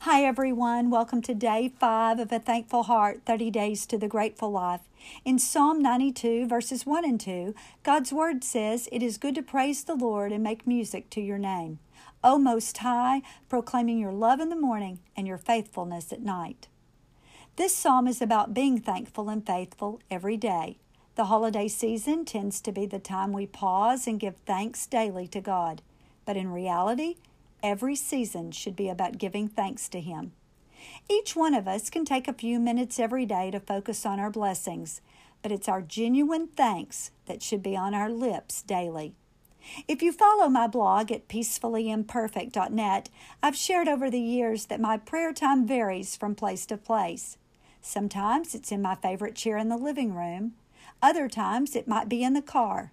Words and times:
Hi, 0.00 0.24
everyone. 0.24 0.90
Welcome 0.90 1.22
to 1.22 1.34
day 1.34 1.72
five 1.78 2.18
of 2.18 2.32
A 2.32 2.40
Thankful 2.40 2.84
Heart 2.84 3.22
30 3.24 3.50
Days 3.52 3.86
to 3.86 3.96
the 3.96 4.08
Grateful 4.08 4.50
Life. 4.50 4.80
In 5.24 5.38
Psalm 5.38 5.80
92, 5.80 6.48
verses 6.48 6.84
1 6.84 7.04
and 7.04 7.20
2, 7.20 7.54
God's 7.84 8.12
Word 8.12 8.42
says, 8.42 8.88
It 8.90 9.00
is 9.00 9.16
good 9.16 9.36
to 9.36 9.42
praise 9.42 9.84
the 9.84 9.94
Lord 9.94 10.32
and 10.32 10.42
make 10.42 10.66
music 10.66 11.08
to 11.10 11.20
your 11.20 11.38
name. 11.38 11.78
O 12.24 12.36
Most 12.36 12.78
High, 12.78 13.22
proclaiming 13.48 13.98
your 13.98 14.12
love 14.12 14.40
in 14.40 14.48
the 14.48 14.56
morning 14.56 14.98
and 15.16 15.28
your 15.28 15.38
faithfulness 15.38 16.12
at 16.12 16.22
night. 16.22 16.66
This 17.54 17.76
psalm 17.76 18.08
is 18.08 18.20
about 18.20 18.54
being 18.54 18.80
thankful 18.80 19.28
and 19.28 19.46
faithful 19.46 20.00
every 20.10 20.36
day. 20.36 20.78
The 21.14 21.26
holiday 21.26 21.68
season 21.68 22.24
tends 22.24 22.60
to 22.62 22.72
be 22.72 22.86
the 22.86 22.98
time 22.98 23.32
we 23.32 23.46
pause 23.46 24.08
and 24.08 24.18
give 24.18 24.36
thanks 24.46 24.86
daily 24.86 25.28
to 25.28 25.40
God. 25.40 25.80
But 26.24 26.36
in 26.36 26.50
reality, 26.50 27.16
Every 27.62 27.94
season 27.94 28.50
should 28.50 28.74
be 28.74 28.88
about 28.88 29.18
giving 29.18 29.48
thanks 29.48 29.88
to 29.90 30.00
Him. 30.00 30.32
Each 31.08 31.36
one 31.36 31.54
of 31.54 31.68
us 31.68 31.90
can 31.90 32.04
take 32.04 32.26
a 32.26 32.32
few 32.32 32.58
minutes 32.58 32.98
every 32.98 33.24
day 33.24 33.50
to 33.52 33.60
focus 33.60 34.04
on 34.04 34.18
our 34.18 34.30
blessings, 34.30 35.00
but 35.42 35.52
it's 35.52 35.68
our 35.68 35.80
genuine 35.80 36.48
thanks 36.48 37.12
that 37.26 37.42
should 37.42 37.62
be 37.62 37.76
on 37.76 37.94
our 37.94 38.10
lips 38.10 38.62
daily. 38.62 39.14
If 39.86 40.02
you 40.02 40.10
follow 40.12 40.48
my 40.48 40.66
blog 40.66 41.12
at 41.12 41.28
peacefullyimperfect.net, 41.28 43.08
I've 43.42 43.56
shared 43.56 43.86
over 43.86 44.10
the 44.10 44.20
years 44.20 44.66
that 44.66 44.80
my 44.80 44.96
prayer 44.96 45.32
time 45.32 45.66
varies 45.66 46.16
from 46.16 46.34
place 46.34 46.66
to 46.66 46.76
place. 46.76 47.36
Sometimes 47.80 48.54
it's 48.54 48.72
in 48.72 48.82
my 48.82 48.96
favorite 48.96 49.36
chair 49.36 49.56
in 49.56 49.68
the 49.68 49.76
living 49.76 50.14
room. 50.14 50.54
Other 51.00 51.28
times 51.28 51.76
it 51.76 51.86
might 51.86 52.08
be 52.08 52.24
in 52.24 52.32
the 52.32 52.42
car. 52.42 52.92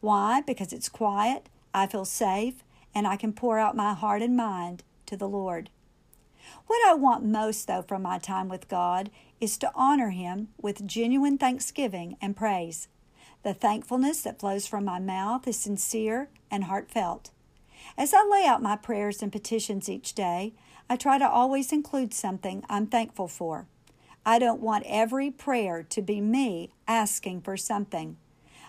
Why? 0.00 0.40
Because 0.40 0.72
it's 0.72 0.88
quiet, 0.88 1.48
I 1.72 1.86
feel 1.86 2.04
safe, 2.04 2.64
and 2.94 3.06
I 3.06 3.16
can 3.16 3.32
pour 3.32 3.58
out 3.58 3.76
my 3.76 3.94
heart 3.94 4.22
and 4.22 4.36
mind 4.36 4.82
to 5.06 5.16
the 5.16 5.28
Lord. 5.28 5.70
What 6.66 6.80
I 6.86 6.94
want 6.94 7.24
most, 7.24 7.66
though, 7.66 7.82
from 7.82 8.02
my 8.02 8.18
time 8.18 8.48
with 8.48 8.68
God 8.68 9.10
is 9.40 9.58
to 9.58 9.72
honor 9.74 10.10
Him 10.10 10.48
with 10.60 10.86
genuine 10.86 11.38
thanksgiving 11.38 12.16
and 12.20 12.36
praise. 12.36 12.88
The 13.42 13.54
thankfulness 13.54 14.22
that 14.22 14.38
flows 14.38 14.66
from 14.66 14.84
my 14.84 14.98
mouth 14.98 15.48
is 15.48 15.58
sincere 15.58 16.28
and 16.50 16.64
heartfelt. 16.64 17.30
As 17.98 18.14
I 18.14 18.24
lay 18.24 18.46
out 18.46 18.62
my 18.62 18.76
prayers 18.76 19.22
and 19.22 19.32
petitions 19.32 19.88
each 19.88 20.14
day, 20.14 20.54
I 20.88 20.96
try 20.96 21.18
to 21.18 21.28
always 21.28 21.72
include 21.72 22.14
something 22.14 22.64
I'm 22.68 22.86
thankful 22.86 23.28
for. 23.28 23.66
I 24.24 24.38
don't 24.38 24.60
want 24.60 24.84
every 24.86 25.30
prayer 25.30 25.82
to 25.82 26.02
be 26.02 26.20
me 26.20 26.72
asking 26.86 27.40
for 27.40 27.56
something. 27.56 28.16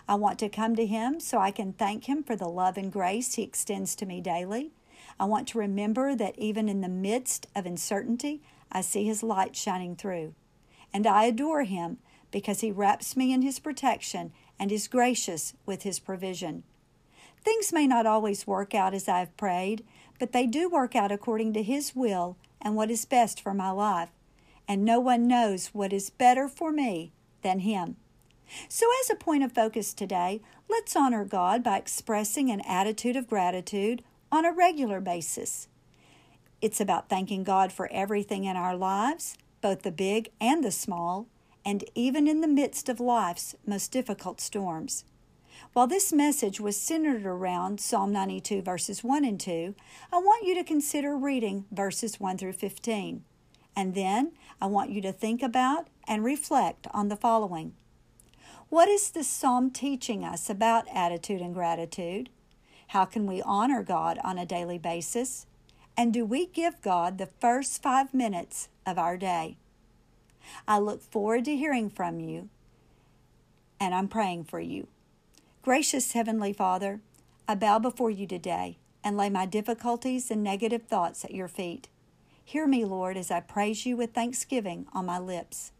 I 0.06 0.16
want 0.16 0.38
to 0.40 0.48
come 0.48 0.76
to 0.76 0.84
Him 0.84 1.18
so 1.18 1.38
I 1.38 1.50
can 1.50 1.72
thank 1.72 2.04
Him 2.04 2.22
for 2.22 2.36
the 2.36 2.48
love 2.48 2.76
and 2.76 2.92
grace 2.92 3.34
He 3.34 3.42
extends 3.42 3.94
to 3.96 4.06
me 4.06 4.20
daily. 4.20 4.72
I 5.18 5.24
want 5.24 5.48
to 5.48 5.58
remember 5.58 6.14
that 6.14 6.38
even 6.38 6.68
in 6.68 6.80
the 6.80 6.88
midst 6.88 7.46
of 7.54 7.66
uncertainty, 7.66 8.42
I 8.70 8.82
see 8.82 9.04
His 9.06 9.22
light 9.22 9.56
shining 9.56 9.96
through. 9.96 10.34
And 10.92 11.06
I 11.06 11.24
adore 11.24 11.64
Him 11.64 11.98
because 12.30 12.60
He 12.60 12.70
wraps 12.70 13.16
me 13.16 13.32
in 13.32 13.42
His 13.42 13.58
protection 13.58 14.32
and 14.58 14.70
is 14.70 14.88
gracious 14.88 15.54
with 15.64 15.82
His 15.84 15.98
provision. 15.98 16.64
Things 17.42 17.72
may 17.72 17.86
not 17.86 18.06
always 18.06 18.46
work 18.46 18.74
out 18.74 18.94
as 18.94 19.08
I 19.08 19.20
have 19.20 19.36
prayed, 19.36 19.84
but 20.18 20.32
they 20.32 20.46
do 20.46 20.68
work 20.68 20.94
out 20.94 21.12
according 21.12 21.52
to 21.54 21.62
His 21.62 21.94
will 21.94 22.36
and 22.60 22.76
what 22.76 22.90
is 22.90 23.04
best 23.04 23.40
for 23.40 23.54
my 23.54 23.70
life. 23.70 24.10
And 24.66 24.84
no 24.84 25.00
one 25.00 25.26
knows 25.26 25.68
what 25.68 25.92
is 25.92 26.10
better 26.10 26.48
for 26.48 26.72
me 26.72 27.12
than 27.42 27.60
Him. 27.60 27.96
So, 28.68 28.86
as 29.02 29.10
a 29.10 29.14
point 29.14 29.42
of 29.42 29.52
focus 29.52 29.94
today, 29.94 30.40
let's 30.68 30.96
honor 30.96 31.24
God 31.24 31.62
by 31.62 31.78
expressing 31.78 32.50
an 32.50 32.60
attitude 32.62 33.16
of 33.16 33.28
gratitude 33.28 34.02
on 34.30 34.44
a 34.44 34.52
regular 34.52 35.00
basis. 35.00 35.68
It's 36.60 36.80
about 36.80 37.08
thanking 37.08 37.44
God 37.44 37.72
for 37.72 37.90
everything 37.92 38.44
in 38.44 38.56
our 38.56 38.76
lives, 38.76 39.36
both 39.60 39.82
the 39.82 39.92
big 39.92 40.30
and 40.40 40.64
the 40.64 40.70
small, 40.70 41.26
and 41.64 41.84
even 41.94 42.26
in 42.26 42.40
the 42.40 42.48
midst 42.48 42.88
of 42.88 43.00
life's 43.00 43.54
most 43.66 43.92
difficult 43.92 44.40
storms. 44.40 45.04
While 45.72 45.86
this 45.86 46.12
message 46.12 46.60
was 46.60 46.80
centered 46.80 47.26
around 47.26 47.80
Psalm 47.80 48.12
92, 48.12 48.62
verses 48.62 49.02
1 49.02 49.24
and 49.24 49.40
2, 49.40 49.74
I 50.12 50.18
want 50.18 50.46
you 50.46 50.54
to 50.54 50.64
consider 50.64 51.16
reading 51.16 51.64
verses 51.70 52.20
1 52.20 52.38
through 52.38 52.52
15. 52.52 53.24
And 53.76 53.94
then 53.94 54.32
I 54.60 54.66
want 54.66 54.90
you 54.90 55.00
to 55.02 55.12
think 55.12 55.42
about 55.42 55.88
and 56.06 56.24
reflect 56.24 56.86
on 56.92 57.08
the 57.08 57.16
following. 57.16 57.74
What 58.68 58.88
is 58.88 59.10
this 59.10 59.28
psalm 59.28 59.70
teaching 59.70 60.24
us 60.24 60.48
about 60.48 60.86
attitude 60.92 61.40
and 61.40 61.54
gratitude? 61.54 62.30
How 62.88 63.04
can 63.04 63.26
we 63.26 63.42
honor 63.42 63.82
God 63.82 64.18
on 64.24 64.38
a 64.38 64.46
daily 64.46 64.78
basis? 64.78 65.46
And 65.96 66.12
do 66.12 66.24
we 66.24 66.46
give 66.46 66.82
God 66.82 67.18
the 67.18 67.28
first 67.40 67.82
five 67.82 68.12
minutes 68.12 68.68
of 68.84 68.98
our 68.98 69.16
day? 69.16 69.56
I 70.66 70.78
look 70.78 71.02
forward 71.02 71.44
to 71.46 71.56
hearing 71.56 71.88
from 71.88 72.20
you, 72.20 72.48
and 73.78 73.94
I'm 73.94 74.08
praying 74.08 74.44
for 74.44 74.60
you. 74.60 74.88
Gracious 75.62 76.12
Heavenly 76.12 76.52
Father, 76.52 77.00
I 77.46 77.54
bow 77.54 77.78
before 77.78 78.10
you 78.10 78.26
today 78.26 78.78
and 79.02 79.16
lay 79.16 79.30
my 79.30 79.46
difficulties 79.46 80.30
and 80.30 80.42
negative 80.42 80.84
thoughts 80.84 81.24
at 81.24 81.34
your 81.34 81.48
feet. 81.48 81.88
Hear 82.44 82.66
me, 82.66 82.84
Lord, 82.84 83.16
as 83.16 83.30
I 83.30 83.40
praise 83.40 83.86
you 83.86 83.96
with 83.96 84.12
thanksgiving 84.12 84.86
on 84.92 85.06
my 85.06 85.18
lips. 85.18 85.72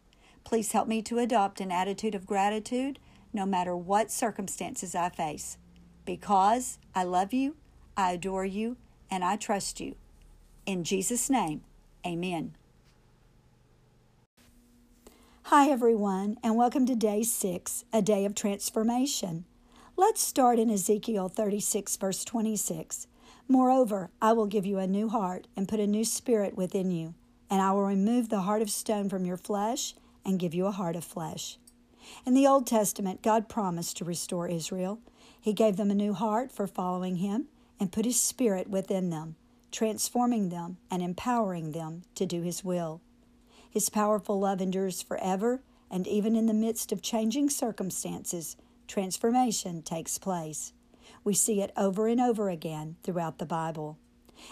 Please 0.45 0.73
help 0.73 0.87
me 0.87 1.01
to 1.03 1.19
adopt 1.19 1.61
an 1.61 1.73
attitude 1.73 2.15
of 2.15 2.27
gratitude 2.27 2.99
no 3.33 3.47
matter 3.47 3.75
what 3.75 4.11
circumstances 4.11 4.95
I 4.95 5.09
face. 5.09 5.57
Because 6.05 6.79
I 6.95 7.03
love 7.03 7.33
you, 7.33 7.57
I 7.97 8.13
adore 8.13 8.45
you, 8.45 8.77
and 9.11 9.25
I 9.25 9.37
trust 9.37 9.81
you. 9.81 9.97
In 10.67 10.85
Jesus' 10.85 11.31
name, 11.31 11.63
amen. 12.07 12.55
Hi, 15.45 15.69
everyone, 15.71 16.37
and 16.43 16.57
welcome 16.57 16.87
to 16.87 16.95
day 16.95 17.23
six, 17.23 17.85
a 17.93 18.03
day 18.03 18.25
of 18.25 18.35
transformation. 18.35 19.47
Let's 19.97 20.21
start 20.23 20.59
in 20.59 20.71
Ezekiel 20.71 21.29
36, 21.29 21.97
verse 21.97 22.25
26. 22.25 23.07
Moreover, 23.49 24.11
I 24.21 24.33
will 24.33 24.47
give 24.47 24.67
you 24.67 24.79
a 24.79 24.87
new 24.87 25.09
heart 25.09 25.47
and 25.57 25.69
put 25.69 25.81
a 25.81 25.87
new 25.87 26.05
spirit 26.05 26.57
within 26.57 26.91
you, 26.91 27.15
and 27.51 27.63
I 27.63 27.73
will 27.73 27.85
remove 27.85 28.29
the 28.29 28.41
heart 28.43 28.63
of 28.63 28.71
stone 28.71 29.09
from 29.09 29.25
your 29.25 29.37
flesh 29.37 29.95
and 30.25 30.39
give 30.39 30.55
you 30.55 30.67
a 30.67 30.73
heart 30.73 30.97
of 30.97 31.05
flesh. 31.05 31.59
In 32.27 32.35
the 32.35 32.47
Old 32.47 32.67
Testament, 32.67 33.23
God 33.23 33.49
promised 33.49 33.97
to 33.97 34.05
restore 34.05 34.49
Israel. 34.49 35.01
He 35.41 35.53
gave 35.53 35.77
them 35.77 35.91
a 35.91 35.95
new 35.95 36.13
heart 36.13 36.53
for 36.53 36.67
following 36.67 37.17
Him 37.17 37.47
and 37.81 37.93
put 37.93 38.05
His 38.05 38.21
Spirit 38.21 38.69
within 38.69 39.11
them, 39.11 39.37
transforming 39.73 40.49
them 40.49 40.77
and 40.91 41.03
empowering 41.03 41.73
them 41.73 42.03
to 42.15 42.27
do 42.27 42.43
His 42.43 42.65
will. 42.65 43.01
His 43.71 43.91
powerful 43.91 44.39
love 44.39 44.61
endures 44.61 45.03
forever, 45.03 45.63
and 45.91 46.07
even 46.07 46.37
in 46.37 46.47
the 46.47 46.55
midst 46.55 46.93
of 46.93 47.03
changing 47.03 47.51
circumstances, 47.51 48.57
transformation 48.87 49.83
takes 49.83 50.19
place. 50.19 50.73
We 51.25 51.35
see 51.35 51.61
it 51.61 51.73
over 51.77 52.07
and 52.07 52.21
over 52.21 52.51
again 52.51 52.97
throughout 53.03 53.39
the 53.39 53.47
Bible. 53.47 53.99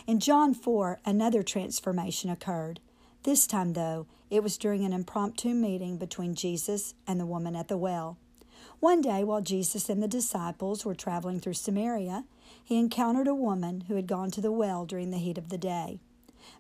In 0.07 0.21
John 0.21 0.55
4, 0.55 1.01
another 1.05 1.43
transformation 1.43 2.31
occurred. 2.31 2.81
This 3.25 3.47
time, 3.47 3.75
though, 3.75 4.07
it 4.31 4.43
was 4.43 4.59
during 4.59 4.85
an 4.85 4.93
impromptu 4.93 5.51
meeting 5.51 5.97
between 5.97 6.35
Jesus 6.35 6.95
and 7.07 7.21
the 7.21 7.27
woman 7.27 7.55
at 7.55 7.69
the 7.69 7.77
well. 7.77 8.19
One 8.81 9.01
day, 9.01 9.23
while 9.23 9.41
Jesus 9.41 9.89
and 9.89 10.03
the 10.03 10.09
disciples 10.09 10.85
were 10.85 10.95
traveling 10.95 11.39
through 11.39 11.55
Samaria, 11.55 12.25
he 12.65 12.79
encountered 12.79 13.29
a 13.29 13.35
woman 13.35 13.83
who 13.83 13.95
had 13.95 14.09
gone 14.09 14.33
to 14.33 14.41
the 14.41 14.51
well 14.51 14.85
during 14.85 15.13
the 15.13 15.19
heat 15.19 15.39
of 15.39 15.51
the 15.51 15.59
day. 15.59 16.01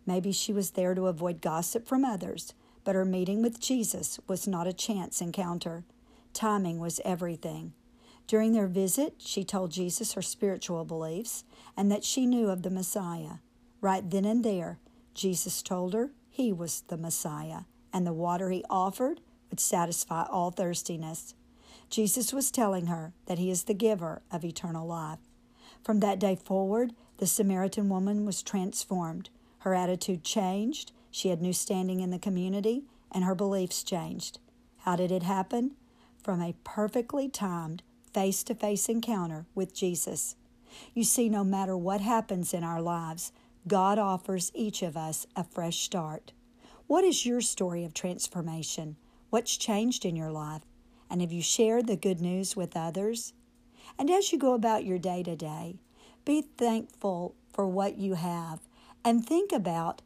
Maybe 0.06 0.30
she 0.30 0.52
was 0.52 0.70
there 0.70 0.94
to 0.94 1.08
avoid 1.08 1.40
gossip 1.40 1.88
from 1.88 2.04
others, 2.04 2.54
but 2.84 2.94
her 2.94 3.04
meeting 3.04 3.42
with 3.42 3.60
Jesus 3.60 4.20
was 4.28 4.46
not 4.46 4.68
a 4.68 4.72
chance 4.72 5.20
encounter. 5.20 5.82
Timing 6.32 6.78
was 6.78 7.00
everything. 7.04 7.72
During 8.28 8.52
their 8.52 8.68
visit, 8.68 9.14
she 9.18 9.42
told 9.42 9.72
Jesus 9.72 10.12
her 10.12 10.22
spiritual 10.22 10.84
beliefs 10.84 11.42
and 11.76 11.90
that 11.90 12.04
she 12.04 12.24
knew 12.24 12.50
of 12.50 12.62
the 12.62 12.70
Messiah. 12.70 13.38
Right 13.80 14.08
then 14.08 14.24
and 14.24 14.44
there, 14.44 14.78
Jesus 15.12 15.60
told 15.60 15.92
her 15.92 16.12
he 16.32 16.50
was 16.50 16.80
the 16.88 16.96
Messiah, 16.96 17.64
and 17.92 18.06
the 18.06 18.12
water 18.14 18.48
he 18.48 18.64
offered 18.70 19.20
would 19.50 19.60
satisfy 19.60 20.24
all 20.24 20.50
thirstiness. 20.50 21.34
Jesus 21.90 22.32
was 22.32 22.50
telling 22.50 22.86
her 22.86 23.12
that 23.26 23.38
he 23.38 23.50
is 23.50 23.64
the 23.64 23.74
giver 23.74 24.22
of 24.32 24.42
eternal 24.42 24.86
life. 24.86 25.18
From 25.84 26.00
that 26.00 26.18
day 26.18 26.34
forward, 26.34 26.94
the 27.18 27.26
Samaritan 27.26 27.90
woman 27.90 28.24
was 28.24 28.42
transformed. 28.42 29.28
Her 29.58 29.74
attitude 29.74 30.24
changed, 30.24 30.92
she 31.10 31.28
had 31.28 31.42
new 31.42 31.52
standing 31.52 32.00
in 32.00 32.08
the 32.08 32.18
community, 32.18 32.84
and 33.10 33.24
her 33.24 33.34
beliefs 33.34 33.82
changed. 33.82 34.38
How 34.78 34.96
did 34.96 35.12
it 35.12 35.24
happen? 35.24 35.72
From 36.22 36.40
a 36.40 36.54
perfectly 36.64 37.28
timed 37.28 37.82
face 38.14 38.42
to 38.44 38.54
face 38.54 38.88
encounter 38.88 39.44
with 39.54 39.74
Jesus. 39.74 40.36
You 40.94 41.04
see, 41.04 41.28
no 41.28 41.44
matter 41.44 41.76
what 41.76 42.00
happens 42.00 42.54
in 42.54 42.64
our 42.64 42.80
lives, 42.80 43.32
God 43.66 43.98
offers 43.98 44.50
each 44.54 44.82
of 44.82 44.96
us 44.96 45.26
a 45.36 45.44
fresh 45.44 45.78
start. 45.78 46.32
What 46.88 47.04
is 47.04 47.24
your 47.24 47.40
story 47.40 47.84
of 47.84 47.94
transformation? 47.94 48.96
What's 49.30 49.56
changed 49.56 50.04
in 50.04 50.16
your 50.16 50.32
life? 50.32 50.62
And 51.08 51.20
have 51.20 51.32
you 51.32 51.42
shared 51.42 51.86
the 51.86 51.96
good 51.96 52.20
news 52.20 52.56
with 52.56 52.76
others? 52.76 53.34
And 53.98 54.10
as 54.10 54.32
you 54.32 54.38
go 54.38 54.54
about 54.54 54.84
your 54.84 54.98
day 54.98 55.22
to 55.22 55.36
day, 55.36 55.76
be 56.24 56.42
thankful 56.42 57.34
for 57.52 57.66
what 57.68 57.98
you 57.98 58.14
have 58.14 58.60
and 59.04 59.24
think 59.24 59.52
about 59.52 60.02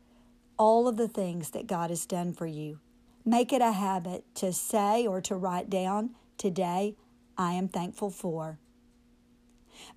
all 0.59 0.89
of 0.89 0.97
the 0.97 1.09
things 1.09 1.51
that 1.51 1.67
God 1.67 1.91
has 1.91 2.07
done 2.07 2.33
for 2.33 2.47
you. 2.47 2.79
Make 3.25 3.53
it 3.53 3.63
a 3.63 3.73
habit 3.73 4.25
to 4.37 4.53
say 4.53 5.07
or 5.07 5.21
to 5.23 5.35
write 5.35 5.71
down, 5.71 6.11
Today 6.39 6.95
I 7.39 7.53
am 7.53 7.69
thankful 7.69 8.11
for. 8.11 8.59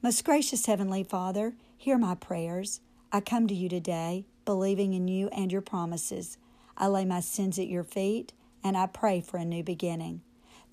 Most 0.02 0.24
gracious 0.24 0.66
Heavenly 0.66 1.04
Father, 1.04 1.56
hear 1.78 1.98
my 1.98 2.16
prayers. 2.16 2.82
I 3.12 3.22
come 3.22 3.48
to 3.48 3.56
you 3.56 3.70
today, 3.70 4.26
believing 4.46 4.94
in 4.94 5.08
you 5.08 5.30
and 5.30 5.52
your 5.52 5.62
promises. 5.62 6.38
I 6.78 6.88
lay 6.88 7.06
my 7.06 7.22
sins 7.22 7.58
at 7.58 7.68
your 7.68 7.84
feet, 7.84 8.34
and 8.64 8.78
I 8.78 8.86
pray 8.86 9.20
for 9.20 9.38
a 9.38 9.46
new 9.46 9.64
beginning. 9.64 10.22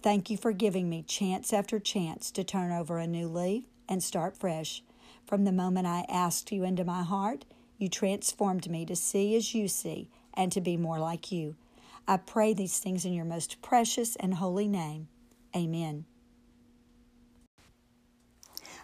Thank 0.03 0.29
you 0.29 0.37
for 0.37 0.53
giving 0.53 0.91
me 0.91 1.03
chance 1.03 1.53
after 1.55 1.79
chance 1.79 2.31
to 2.33 2.45
turn 2.45 2.73
over 2.73 2.99
a 2.99 3.07
new 3.07 3.27
leaf 3.27 3.65
and 3.89 4.03
start 4.03 4.37
fresh. 4.37 4.83
From 5.27 5.45
the 5.45 5.53
moment 5.53 5.87
I 5.87 6.05
asked 6.11 6.53
you 6.53 6.63
into 6.63 6.85
my 6.85 7.03
heart, 7.03 7.47
you 7.79 7.89
transformed 7.89 8.71
me 8.71 8.85
to 8.85 8.97
see 8.97 9.35
as 9.35 9.55
you 9.55 9.67
see 9.67 10.11
and 10.35 10.53
to 10.53 10.61
be 10.61 10.77
more 10.77 10.99
like 10.99 11.33
you. 11.33 11.57
I 12.07 12.19
pray 12.19 12.53
these 12.53 12.79
things 12.79 13.07
in 13.07 13.15
your 13.15 13.25
most 13.25 13.63
precious 13.63 14.15
and 14.17 14.35
holy 14.35 14.69
name. 14.69 15.09
Amen. 15.57 16.05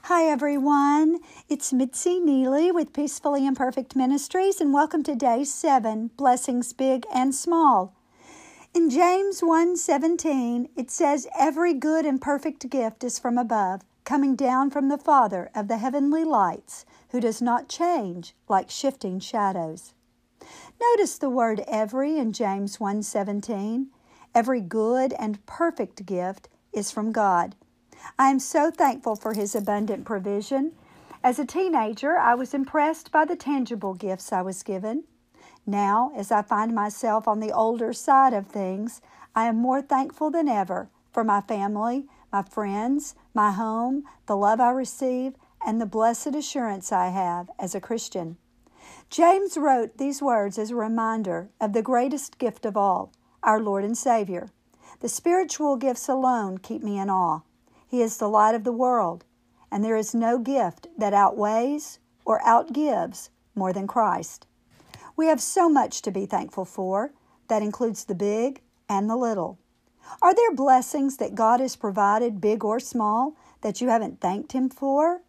Hi, 0.06 0.24
everyone. 0.24 1.20
It's 1.48 1.72
Mitzi 1.72 2.18
Neely 2.18 2.72
with 2.72 2.92
Peacefully 2.92 3.46
Imperfect 3.46 3.94
Ministries, 3.94 4.60
and 4.60 4.74
welcome 4.74 5.04
to 5.04 5.14
day 5.14 5.44
seven 5.44 6.10
Blessings 6.16 6.72
Big 6.72 7.06
and 7.14 7.32
Small. 7.32 7.94
In 8.74 8.90
James 8.90 9.42
1:17, 9.42 10.70
it 10.74 10.90
says, 10.90 11.28
Every 11.38 11.72
good 11.72 12.04
and 12.04 12.20
perfect 12.20 12.68
gift 12.68 13.04
is 13.04 13.20
from 13.20 13.38
above, 13.38 13.82
coming 14.02 14.34
down 14.34 14.70
from 14.70 14.88
the 14.88 14.98
Father 14.98 15.52
of 15.54 15.68
the 15.68 15.76
heavenly 15.76 16.24
lights, 16.24 16.84
who 17.10 17.20
does 17.20 17.40
not 17.40 17.68
change 17.68 18.34
like 18.48 18.70
shifting 18.70 19.20
shadows. 19.20 19.94
Notice 20.80 21.16
the 21.16 21.30
word 21.30 21.62
every 21.68 22.18
in 22.18 22.32
James 22.32 22.80
1:17. 22.80 23.86
Every 24.34 24.60
good 24.60 25.12
and 25.12 25.46
perfect 25.46 26.04
gift 26.04 26.48
is 26.72 26.90
from 26.90 27.12
God. 27.12 27.54
I 28.18 28.30
am 28.30 28.38
so 28.38 28.70
thankful 28.70 29.16
for 29.16 29.34
his 29.34 29.54
abundant 29.54 30.04
provision. 30.04 30.72
As 31.24 31.38
a 31.38 31.44
teenager, 31.44 32.18
I 32.18 32.34
was 32.34 32.54
impressed 32.54 33.12
by 33.12 33.24
the 33.24 33.36
tangible 33.36 33.94
gifts 33.94 34.32
I 34.32 34.42
was 34.42 34.62
given. 34.62 35.04
Now, 35.66 36.10
as 36.16 36.32
I 36.32 36.42
find 36.42 36.74
myself 36.74 37.28
on 37.28 37.40
the 37.40 37.52
older 37.52 37.92
side 37.92 38.34
of 38.34 38.48
things, 38.48 39.00
I 39.34 39.46
am 39.46 39.56
more 39.56 39.80
thankful 39.80 40.30
than 40.30 40.48
ever 40.48 40.90
for 41.12 41.22
my 41.22 41.40
family, 41.40 42.06
my 42.32 42.42
friends, 42.42 43.14
my 43.34 43.52
home, 43.52 44.04
the 44.26 44.36
love 44.36 44.60
I 44.60 44.70
receive, 44.70 45.34
and 45.64 45.80
the 45.80 45.86
blessed 45.86 46.34
assurance 46.34 46.90
I 46.90 47.08
have 47.08 47.50
as 47.58 47.74
a 47.74 47.80
Christian. 47.80 48.36
James 49.10 49.56
wrote 49.56 49.98
these 49.98 50.20
words 50.20 50.58
as 50.58 50.70
a 50.70 50.76
reminder 50.76 51.50
of 51.60 51.72
the 51.72 51.82
greatest 51.82 52.38
gift 52.38 52.64
of 52.64 52.76
all, 52.76 53.12
our 53.42 53.60
Lord 53.60 53.84
and 53.84 53.96
Savior. 53.96 54.48
The 55.00 55.08
spiritual 55.08 55.76
gifts 55.76 56.08
alone 56.08 56.58
keep 56.58 56.82
me 56.82 56.98
in 56.98 57.10
awe. 57.10 57.42
He 57.92 58.00
is 58.00 58.16
the 58.16 58.26
light 58.26 58.54
of 58.54 58.64
the 58.64 58.72
world, 58.72 59.26
and 59.70 59.84
there 59.84 59.98
is 59.98 60.14
no 60.14 60.38
gift 60.38 60.86
that 60.96 61.12
outweighs 61.12 61.98
or 62.24 62.40
outgives 62.40 63.28
more 63.54 63.70
than 63.74 63.86
Christ. 63.86 64.46
We 65.14 65.26
have 65.26 65.42
so 65.42 65.68
much 65.68 66.00
to 66.00 66.10
be 66.10 66.24
thankful 66.24 66.64
for. 66.64 67.12
That 67.48 67.60
includes 67.60 68.04
the 68.04 68.14
big 68.14 68.62
and 68.88 69.10
the 69.10 69.16
little. 69.16 69.58
Are 70.22 70.34
there 70.34 70.54
blessings 70.54 71.18
that 71.18 71.34
God 71.34 71.60
has 71.60 71.76
provided, 71.76 72.40
big 72.40 72.64
or 72.64 72.80
small, 72.80 73.36
that 73.60 73.82
you 73.82 73.90
haven't 73.90 74.22
thanked 74.22 74.52
Him 74.52 74.70
for? 74.70 75.20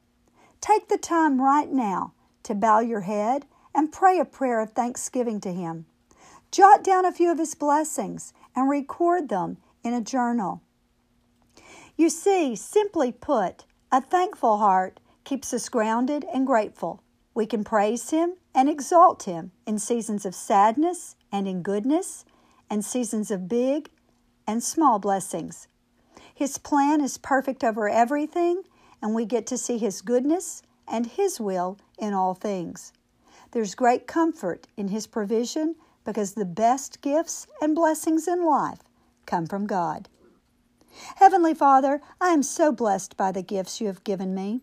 Take 0.61 0.87
the 0.87 0.97
time 0.97 1.41
right 1.41 1.69
now 1.69 2.13
to 2.43 2.55
bow 2.55 2.79
your 2.79 3.01
head 3.01 3.45
and 3.75 3.91
pray 3.91 4.19
a 4.19 4.23
prayer 4.23 4.61
of 4.61 4.71
thanksgiving 4.71 5.41
to 5.41 5.51
Him. 5.51 5.85
Jot 6.49 6.81
down 6.81 7.03
a 7.03 7.11
few 7.11 7.29
of 7.29 7.39
His 7.39 7.55
blessings 7.55 8.31
and 8.55 8.69
record 8.69 9.27
them 9.27 9.57
in 9.83 9.93
a 9.93 9.99
journal. 9.99 10.61
You 11.95 12.09
see, 12.09 12.55
simply 12.55 13.11
put, 13.11 13.65
a 13.91 14.01
thankful 14.01 14.57
heart 14.57 14.99
keeps 15.23 15.53
us 15.53 15.69
grounded 15.69 16.25
and 16.33 16.47
grateful. 16.47 17.03
We 17.35 17.45
can 17.45 17.63
praise 17.63 18.09
Him 18.09 18.33
and 18.53 18.67
exalt 18.67 19.23
Him 19.23 19.51
in 19.67 19.77
seasons 19.77 20.25
of 20.25 20.33
sadness 20.33 21.15
and 21.31 21.47
in 21.47 21.61
goodness, 21.61 22.25
and 22.69 22.83
seasons 22.83 23.29
of 23.29 23.47
big 23.47 23.89
and 24.47 24.63
small 24.63 24.97
blessings. 24.99 25.67
His 26.33 26.57
plan 26.57 27.01
is 27.01 27.17
perfect 27.17 27.63
over 27.63 27.87
everything, 27.87 28.63
and 29.01 29.13
we 29.13 29.25
get 29.25 29.45
to 29.47 29.57
see 29.57 29.77
His 29.77 30.01
goodness 30.01 30.63
and 30.87 31.05
His 31.05 31.39
will 31.39 31.77
in 31.99 32.13
all 32.13 32.33
things. 32.33 32.91
There's 33.51 33.75
great 33.75 34.07
comfort 34.07 34.67
in 34.75 34.87
His 34.87 35.05
provision 35.05 35.75
because 36.03 36.33
the 36.33 36.45
best 36.45 37.01
gifts 37.01 37.47
and 37.61 37.75
blessings 37.75 38.27
in 38.27 38.43
life 38.43 38.79
come 39.25 39.45
from 39.45 39.67
God. 39.67 40.09
Heavenly 41.15 41.53
Father, 41.53 42.01
I 42.19 42.29
am 42.29 42.43
so 42.43 42.71
blessed 42.71 43.17
by 43.17 43.31
the 43.31 43.41
gifts 43.41 43.81
you 43.81 43.87
have 43.87 44.03
given 44.03 44.33
me. 44.33 44.61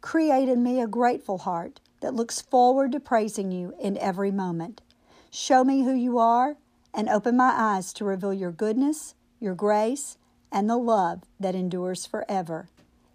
Create 0.00 0.48
in 0.48 0.62
me 0.62 0.80
a 0.80 0.86
grateful 0.86 1.38
heart 1.38 1.80
that 2.00 2.14
looks 2.14 2.40
forward 2.40 2.92
to 2.92 3.00
praising 3.00 3.52
you 3.52 3.74
in 3.80 3.96
every 3.98 4.30
moment. 4.30 4.82
Show 5.30 5.64
me 5.64 5.84
who 5.84 5.94
you 5.94 6.18
are 6.18 6.56
and 6.92 7.08
open 7.08 7.36
my 7.36 7.52
eyes 7.56 7.92
to 7.94 8.04
reveal 8.04 8.34
your 8.34 8.52
goodness, 8.52 9.14
your 9.40 9.54
grace, 9.54 10.18
and 10.50 10.68
the 10.68 10.76
love 10.76 11.22
that 11.40 11.54
endures 11.54 12.04
forever. 12.04 12.68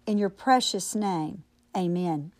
In 0.06 0.18
your 0.18 0.30
precious 0.30 0.94
name, 0.94 1.44
amen. 1.76 2.32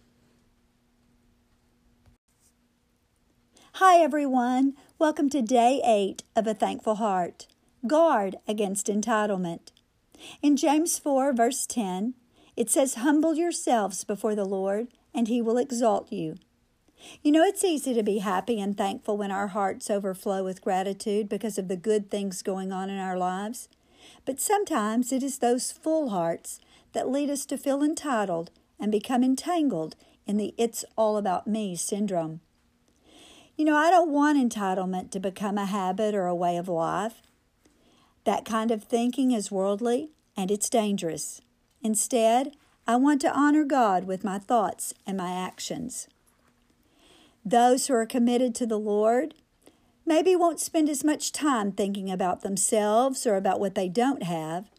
Hi, 3.74 4.02
everyone. 4.02 4.74
Welcome 4.98 5.30
to 5.30 5.42
day 5.42 5.80
eight 5.84 6.24
of 6.34 6.48
A 6.48 6.54
Thankful 6.54 6.96
Heart. 6.96 7.46
Guard 7.86 8.36
against 8.48 8.88
entitlement. 8.88 9.70
In 10.42 10.56
James 10.56 10.98
4, 10.98 11.32
verse 11.32 11.66
10, 11.66 12.14
it 12.56 12.70
says, 12.70 12.94
Humble 12.94 13.34
yourselves 13.34 14.04
before 14.04 14.34
the 14.34 14.44
Lord, 14.44 14.88
and 15.14 15.28
he 15.28 15.40
will 15.40 15.58
exalt 15.58 16.12
you. 16.12 16.36
You 17.22 17.32
know, 17.32 17.42
it's 17.42 17.64
easy 17.64 17.94
to 17.94 18.02
be 18.02 18.18
happy 18.18 18.60
and 18.60 18.76
thankful 18.76 19.16
when 19.16 19.30
our 19.30 19.48
hearts 19.48 19.90
overflow 19.90 20.42
with 20.42 20.62
gratitude 20.62 21.28
because 21.28 21.58
of 21.58 21.68
the 21.68 21.76
good 21.76 22.10
things 22.10 22.42
going 22.42 22.72
on 22.72 22.90
in 22.90 22.98
our 22.98 23.16
lives. 23.16 23.68
But 24.24 24.40
sometimes 24.40 25.12
it 25.12 25.22
is 25.22 25.38
those 25.38 25.70
full 25.70 26.10
hearts 26.10 26.60
that 26.92 27.08
lead 27.08 27.30
us 27.30 27.46
to 27.46 27.58
feel 27.58 27.82
entitled 27.82 28.50
and 28.80 28.90
become 28.90 29.22
entangled 29.22 29.96
in 30.26 30.36
the 30.36 30.54
it's 30.58 30.84
all 30.96 31.16
about 31.16 31.46
me 31.46 31.76
syndrome. 31.76 32.40
You 33.56 33.64
know, 33.64 33.76
I 33.76 33.90
don't 33.90 34.10
want 34.10 34.38
entitlement 34.38 35.10
to 35.12 35.20
become 35.20 35.58
a 35.58 35.66
habit 35.66 36.14
or 36.14 36.26
a 36.26 36.34
way 36.34 36.56
of 36.56 36.68
life. 36.68 37.22
That 38.24 38.44
kind 38.44 38.70
of 38.70 38.84
thinking 38.84 39.32
is 39.32 39.50
worldly 39.50 40.10
and 40.36 40.50
it's 40.50 40.70
dangerous. 40.70 41.40
Instead, 41.82 42.52
I 42.86 42.96
want 42.96 43.20
to 43.22 43.36
honor 43.36 43.64
God 43.64 44.04
with 44.04 44.24
my 44.24 44.38
thoughts 44.38 44.94
and 45.06 45.16
my 45.16 45.32
actions. 45.32 46.08
Those 47.44 47.86
who 47.86 47.94
are 47.94 48.06
committed 48.06 48.54
to 48.56 48.66
the 48.66 48.78
Lord 48.78 49.34
maybe 50.06 50.34
won't 50.34 50.60
spend 50.60 50.88
as 50.88 51.04
much 51.04 51.32
time 51.32 51.72
thinking 51.72 52.10
about 52.10 52.42
themselves 52.42 53.26
or 53.26 53.36
about 53.36 53.60
what 53.60 53.74
they 53.74 53.88
don't 53.88 54.22
have, 54.22 54.70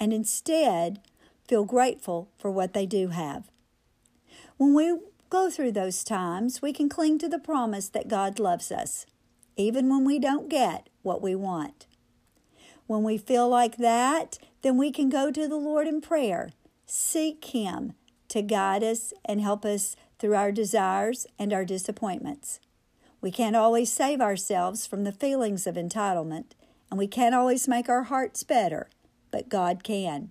and 0.00 0.12
instead 0.12 1.00
feel 1.46 1.64
grateful 1.64 2.30
for 2.38 2.50
what 2.50 2.72
they 2.72 2.86
do 2.86 3.08
have. 3.08 3.50
When 4.56 4.74
we 4.74 4.98
go 5.30 5.50
through 5.50 5.72
those 5.72 6.04
times, 6.04 6.62
we 6.62 6.72
can 6.72 6.88
cling 6.88 7.18
to 7.18 7.28
the 7.28 7.38
promise 7.38 7.88
that 7.90 8.08
God 8.08 8.38
loves 8.38 8.72
us, 8.72 9.04
even 9.56 9.88
when 9.88 10.04
we 10.04 10.18
don't 10.18 10.48
get 10.48 10.88
what 11.02 11.20
we 11.20 11.34
want. 11.34 11.86
When 12.88 13.02
we 13.02 13.18
feel 13.18 13.46
like 13.50 13.76
that, 13.76 14.38
then 14.62 14.78
we 14.78 14.90
can 14.90 15.10
go 15.10 15.30
to 15.30 15.46
the 15.46 15.56
Lord 15.56 15.86
in 15.86 16.00
prayer. 16.00 16.52
Seek 16.86 17.44
Him 17.44 17.92
to 18.28 18.40
guide 18.40 18.82
us 18.82 19.12
and 19.26 19.42
help 19.42 19.66
us 19.66 19.94
through 20.18 20.34
our 20.34 20.50
desires 20.50 21.26
and 21.38 21.52
our 21.52 21.66
disappointments. 21.66 22.60
We 23.20 23.30
can't 23.30 23.54
always 23.54 23.92
save 23.92 24.22
ourselves 24.22 24.86
from 24.86 25.04
the 25.04 25.12
feelings 25.12 25.66
of 25.66 25.74
entitlement, 25.74 26.52
and 26.90 26.98
we 26.98 27.06
can't 27.06 27.34
always 27.34 27.68
make 27.68 27.90
our 27.90 28.04
hearts 28.04 28.42
better, 28.42 28.88
but 29.30 29.50
God 29.50 29.84
can. 29.84 30.30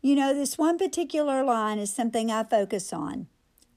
You 0.00 0.14
know, 0.14 0.32
this 0.32 0.56
one 0.56 0.78
particular 0.78 1.42
line 1.42 1.80
is 1.80 1.92
something 1.92 2.30
I 2.30 2.44
focus 2.44 2.92
on. 2.92 3.26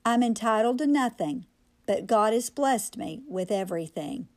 I'm 0.05 0.21
entitled 0.21 0.77
to 0.77 0.85
nothing, 0.85 1.47
but 1.87 2.05
God 2.05 2.31
has 2.31 2.51
blessed 2.51 2.95
me 2.95 3.23
with 3.27 3.49
everything. 3.49 4.27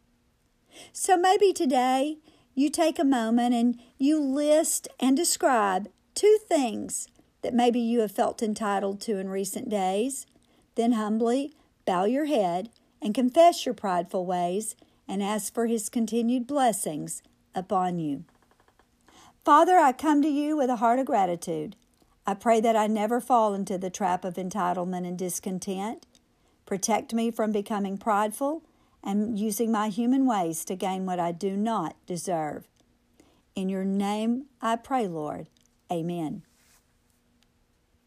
So 0.95 1.19
maybe 1.19 1.53
today 1.53 2.17
you 2.59 2.69
take 2.69 2.99
a 2.99 3.05
moment 3.05 3.55
and 3.55 3.79
you 3.99 4.21
list 4.21 4.89
and 4.99 5.17
describe 5.17 5.89
two 6.17 6.39
things 6.49 7.07
that 7.43 7.55
maybe 7.55 7.79
you 7.79 8.01
have 8.01 8.11
felt 8.11 8.43
entitled 8.43 9.01
to 9.01 9.19
in 9.19 9.29
recent 9.29 9.69
days. 9.69 10.27
Then 10.75 10.93
humbly 10.93 11.53
bow 11.87 12.05
your 12.05 12.25
head 12.25 12.71
and 13.01 13.15
confess 13.15 13.65
your 13.65 13.75
prideful 13.75 14.27
ways 14.27 14.75
and 15.07 15.23
ask 15.23 15.55
for 15.55 15.67
His 15.67 15.89
continued 15.89 16.49
blessings 16.49 17.23
upon 17.55 18.01
you. 18.01 18.25
Father, 19.45 19.79
I 19.79 19.93
come 19.93 20.21
to 20.23 20.29
you 20.29 20.57
with 20.57 20.69
a 20.69 20.77
heart 20.77 20.99
of 20.99 21.07
gratitude. 21.07 21.77
I 22.27 22.35
pray 22.35 22.61
that 22.61 22.75
I 22.75 22.89
never 22.89 23.21
fall 23.21 23.55
into 23.55 23.79
the 23.79 23.89
trap 23.89 24.25
of 24.25 24.35
entitlement 24.35 25.07
and 25.07 25.17
discontent. 25.17 26.07
Protect 26.67 27.15
me 27.15 27.31
from 27.31 27.53
becoming 27.53 27.99
prideful 27.99 28.65
and 29.09 29.39
using 29.39 29.73
my 29.73 29.89
human 29.89 30.27
ways 30.27 30.67
to 30.67 30.77
gain 30.77 31.07
what 31.07 31.19
I 31.19 31.33
do 31.33 31.57
not 31.57 31.97
deserve. 32.07 32.69
In 33.55 33.71
your 33.71 33.83
name 33.83 34.45
I 34.61 34.77
pray, 34.77 35.07
Lord. 35.07 35.47
Amen. 35.91 36.43